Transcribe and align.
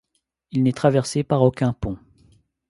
Il 0.49 0.63
n'est 0.63 0.71
traversé 0.73 1.21
par 1.23 1.43
aucun 1.43 1.73
pont. 1.73 1.99